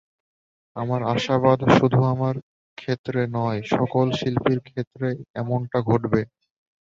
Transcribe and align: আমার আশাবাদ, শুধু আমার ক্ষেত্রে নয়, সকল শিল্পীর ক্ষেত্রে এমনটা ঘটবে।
আমার 0.75 1.01
আশাবাদ, 1.13 1.59
শুধু 1.77 1.99
আমার 2.13 2.35
ক্ষেত্রে 2.77 3.21
নয়, 3.37 3.59
সকল 3.71 4.05
শিল্পীর 4.19 4.59
ক্ষেত্রে 4.67 5.07
এমনটা 5.35 5.77
ঘটবে। 5.89 6.21